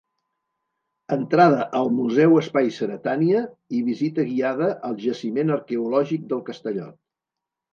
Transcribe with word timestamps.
Entrada 1.15 1.67
al 1.79 1.91
Museu 1.97 2.33
Espai 2.39 2.71
Ceretània 2.77 3.43
i 3.81 3.83
visita 3.91 4.27
guiada 4.31 4.71
al 4.89 4.99
Jaciment 5.05 5.55
Arqueològic 5.59 6.25
del 6.33 6.43
Castellot. 6.49 6.99